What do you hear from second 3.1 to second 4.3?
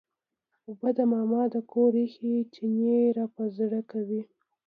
راپه زړه کوي.